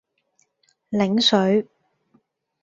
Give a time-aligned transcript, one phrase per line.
[0.89, 1.67] 檸水